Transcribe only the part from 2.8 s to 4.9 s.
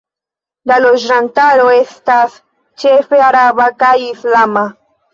ĉefe araba kaj islama.